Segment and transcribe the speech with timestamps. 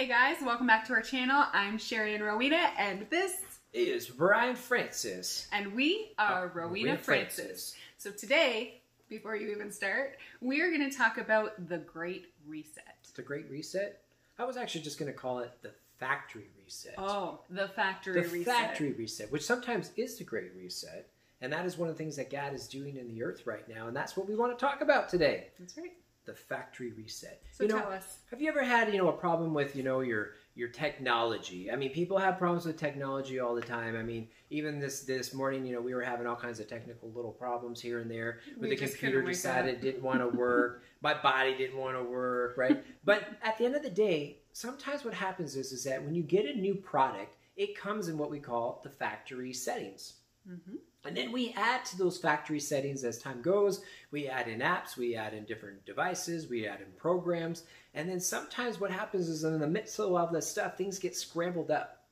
[0.00, 1.44] Hey guys, welcome back to our channel.
[1.52, 3.34] I'm Sherry and Rowena, and this
[3.74, 5.46] is Brian Francis.
[5.52, 7.44] And we are uh, Rowena, Francis.
[7.44, 7.74] Francis.
[7.98, 12.96] So today, before you even start, we are going to talk about the Great Reset.
[13.14, 14.00] The Great Reset?
[14.38, 16.94] I was actually just going to call it the Factory Reset.
[16.96, 18.46] Oh, the Factory the Reset.
[18.46, 21.10] The Factory Reset, which sometimes is the Great Reset.
[21.42, 23.68] And that is one of the things that God is doing in the earth right
[23.68, 23.86] now.
[23.88, 25.48] And that's what we want to talk about today.
[25.58, 25.92] That's right
[26.26, 27.42] the factory reset.
[27.52, 28.18] So you know, tell us.
[28.30, 31.70] Have you ever had, you know, a problem with, you know, your your technology?
[31.70, 33.96] I mean, people have problems with technology all the time.
[33.96, 37.10] I mean, even this this morning, you know, we were having all kinds of technical
[37.10, 38.40] little problems here and there.
[38.58, 42.56] We the computer decided it didn't want to work, my body didn't want to work,
[42.56, 42.84] right?
[43.04, 46.22] but at the end of the day, sometimes what happens is is that when you
[46.22, 50.14] get a new product, it comes in what we call the factory settings.
[50.48, 50.76] Mm-hmm.
[51.04, 53.82] And then we add to those factory settings as time goes.
[54.10, 57.64] We add in apps, we add in different devices, we add in programs.
[57.94, 61.16] And then sometimes what happens is in the midst of all this stuff, things get
[61.16, 62.04] scrambled up.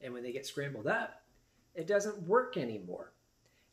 [0.00, 1.22] And when they get scrambled up,
[1.74, 3.12] it doesn't work anymore.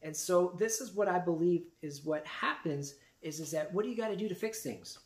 [0.02, 3.92] And so this is what I believe is what happens is, is that what do
[3.92, 5.00] you got to do to fix things?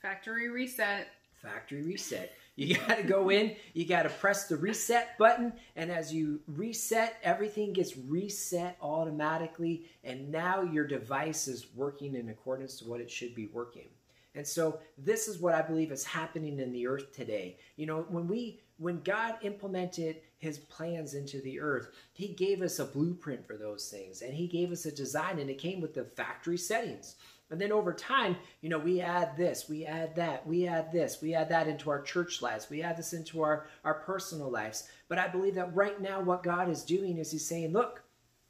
[0.00, 1.08] Factory reset.
[1.46, 2.32] Factory reset.
[2.56, 6.40] You got to go in, you got to press the reset button, and as you
[6.48, 13.00] reset, everything gets reset automatically, and now your device is working in accordance to what
[13.00, 13.88] it should be working.
[14.34, 17.58] And so this is what I believe is happening in the earth today.
[17.76, 22.78] You know, when we when God implemented his plans into the earth, he gave us
[22.78, 25.94] a blueprint for those things and he gave us a design and it came with
[25.94, 27.16] the factory settings.
[27.50, 31.22] And then over time, you know, we add this, we add that, we add this,
[31.22, 34.88] we add that into our church lives, we add this into our, our personal lives.
[35.08, 38.02] But I believe that right now, what God is doing is He's saying, look,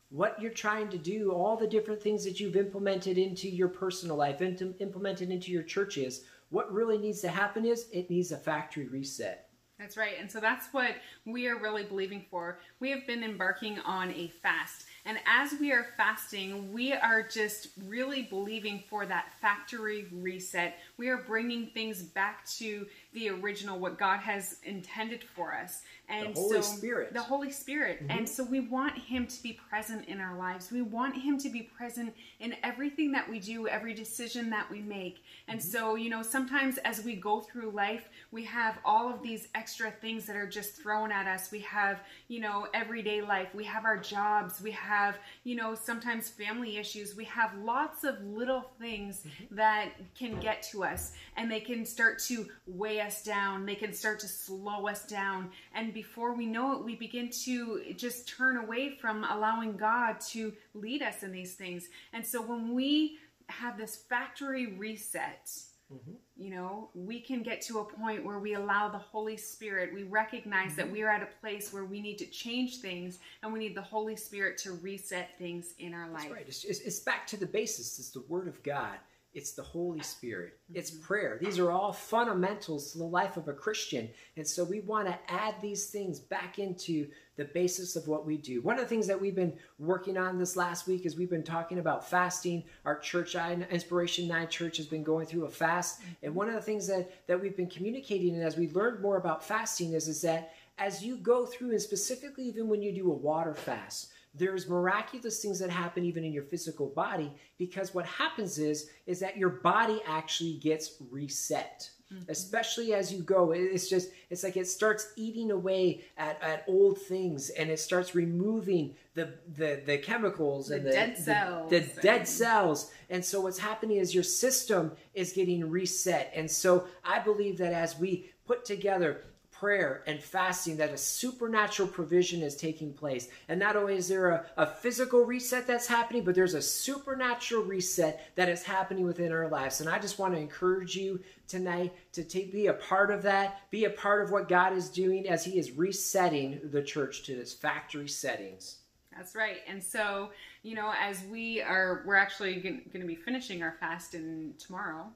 [0.09, 4.17] what you're trying to do, all the different things that you've implemented into your personal
[4.17, 8.37] life, into, implemented into your churches, what really needs to happen is it needs a
[8.37, 9.46] factory reset.
[9.79, 10.15] That's right.
[10.19, 10.97] And so that's what
[11.27, 12.59] we are really believing for.
[12.81, 14.87] We have been embarking on a fast.
[15.05, 20.79] And as we are fasting, we are just really believing for that factory reset.
[20.97, 25.81] We are bringing things back to the original, what God has intended for us.
[26.09, 27.15] And the Holy so, Spirit.
[27.15, 28.03] The Holy Spirit.
[28.03, 28.19] Mm-hmm.
[28.19, 30.71] And so we want Him to be present in our lives.
[30.71, 34.83] We want Him to be present in everything that we do, every decision that we
[34.83, 35.25] make.
[35.49, 35.69] And mm-hmm.
[35.69, 39.91] so, you know, sometimes as we go through life, we have all of these extra
[39.91, 41.51] things that are just thrown at us.
[41.51, 43.49] We have, you know, everyday life.
[43.55, 44.61] We have our jobs.
[44.61, 47.17] We have, you know, sometimes family issues.
[47.17, 49.57] We have lots of little things mm-hmm.
[49.57, 53.67] that can get to us and they can start to weigh us down.
[53.67, 55.51] They can start to slow us down.
[55.75, 60.53] And before we know it, we begin to just turn away from allowing God to
[60.75, 61.89] lead us in these things.
[62.13, 63.19] And so when we
[63.49, 65.49] have this factory reset,
[65.93, 66.13] Mm-hmm.
[66.37, 70.03] You know, we can get to a point where we allow the Holy Spirit, we
[70.03, 70.81] recognize mm-hmm.
[70.81, 73.77] that we are at a place where we need to change things and we need
[73.77, 76.23] the Holy Spirit to reset things in our life.
[76.23, 76.45] That's right.
[76.49, 78.01] It's, it's back to the basis.
[78.01, 78.97] It's the Word of God.
[79.37, 80.59] It's the Holy Spirit.
[80.73, 81.03] It's mm-hmm.
[81.03, 81.39] prayer.
[81.39, 84.09] These are all fundamentals to the life of a Christian.
[84.39, 88.39] And so we want to add these things back into the basis of what we
[88.39, 88.63] do.
[88.63, 91.43] One of the things that we've been working on this last week is we've been
[91.43, 92.65] talking about fasting.
[92.87, 96.01] Our church, Inspiration 9 Church, has been going through a fast.
[96.23, 99.19] And one of the things that, that we've been communicating and as we learned more
[99.19, 103.13] about fasting is, is that as you go through, and specifically even when you do
[103.13, 108.07] a water fast, there's miraculous things that happen even in your physical body because what
[108.07, 111.91] happens is is that your body actually gets reset.
[112.07, 112.31] Mm-hmm.
[112.31, 117.01] especially as you go it's just it's like it starts eating away at, at old
[117.01, 121.81] things and it starts removing the the, the chemicals the and the dead cells the,
[121.81, 122.93] the dead cells.
[123.11, 126.31] And so what's happening is your system is getting reset.
[126.33, 129.25] And so i believe that as we put together
[129.59, 133.29] prayer and fasting that a supernatural provision is taking place.
[133.49, 137.63] And not only is there a, a, physical reset that's happening, but there's a supernatural
[137.63, 139.81] reset that is happening within our lives.
[139.81, 143.71] And I just want to encourage you tonight to take, be a part of that,
[143.71, 147.33] be a part of what God is doing as He is resetting the church to
[147.33, 148.79] its factory settings.
[149.17, 149.59] That's right.
[149.67, 150.31] And so,
[150.63, 155.07] you know, as we are, we're actually going to be finishing our fast in tomorrow.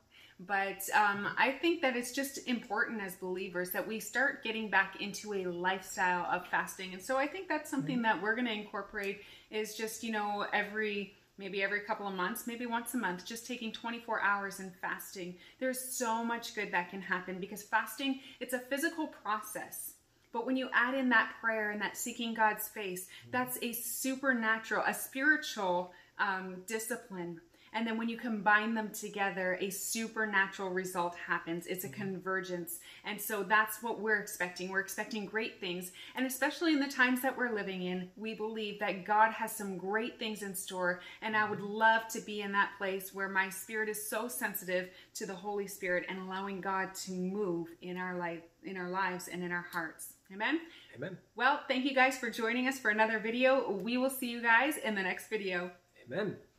[0.46, 5.00] But um, I think that it's just important as believers that we start getting back
[5.00, 6.94] into a lifestyle of fasting.
[6.94, 8.04] And so I think that's something mm-hmm.
[8.04, 9.20] that we're going to incorporate
[9.50, 13.46] is just, you know, every maybe every couple of months, maybe once a month, just
[13.46, 15.34] taking 24 hours and fasting.
[15.58, 19.94] There's so much good that can happen because fasting, it's a physical process.
[20.32, 23.30] But when you add in that prayer and that seeking God's face, mm-hmm.
[23.30, 27.40] that's a supernatural, a spiritual um, discipline
[27.72, 31.66] And then when you combine them together, a supernatural result happens.
[31.66, 32.00] It's a Mm-hmm.
[32.02, 32.78] convergence.
[33.04, 34.70] And so that's what we're expecting.
[34.70, 35.92] We're expecting great things.
[36.14, 39.76] And especially in the times that we're living in, we believe that God has some
[39.76, 41.00] great things in store.
[41.22, 44.90] And I would love to be in that place where my spirit is so sensitive
[45.14, 49.28] to the Holy Spirit and allowing God to move in our life, in our lives
[49.28, 50.14] and in our hearts.
[50.32, 50.60] Amen.
[50.94, 51.18] Amen.
[51.34, 53.70] Well, thank you guys for joining us for another video.
[53.70, 55.70] We will see you guys in the next video.
[56.06, 56.49] Amen.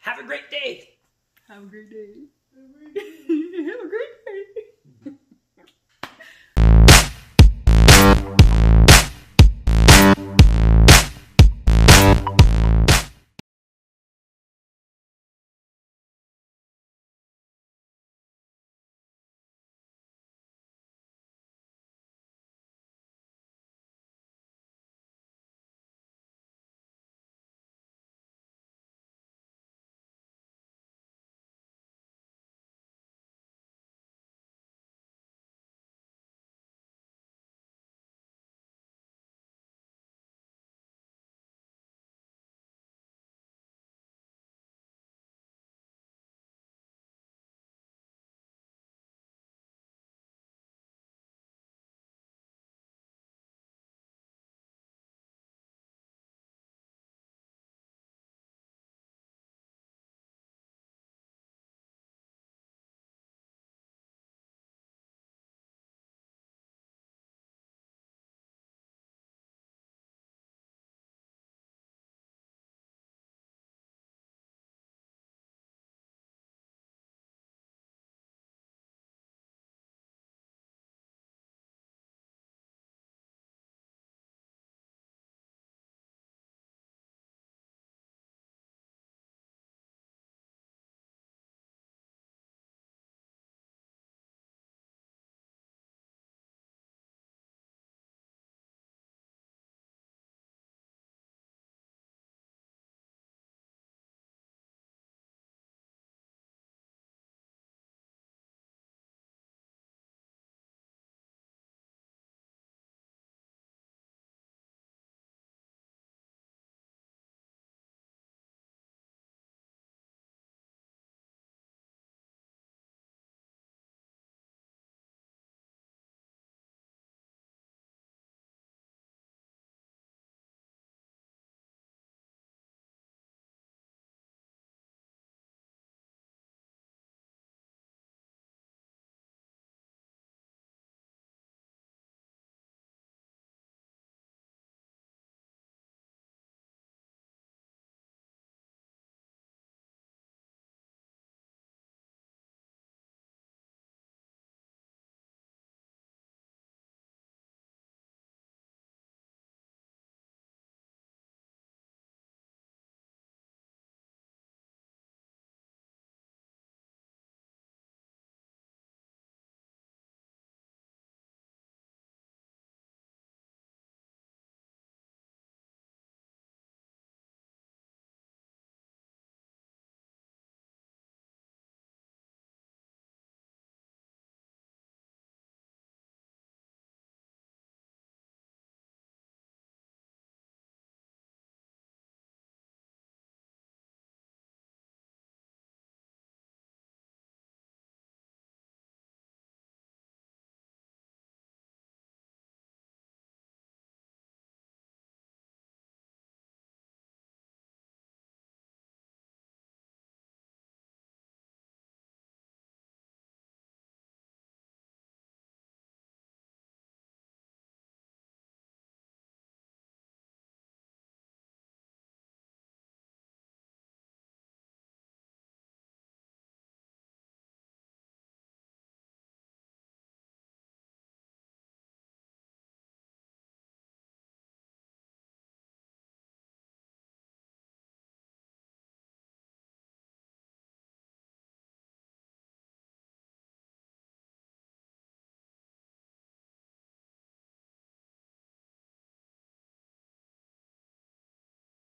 [0.00, 0.90] Have a great day.
[1.48, 3.44] Have a great day.